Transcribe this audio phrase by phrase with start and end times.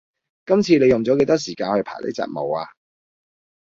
[0.47, 2.67] 今次你用咗幾多時間去排呢隻舞￼